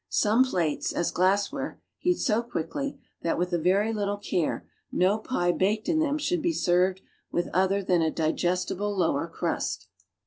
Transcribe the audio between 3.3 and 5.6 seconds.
with a very little care no pie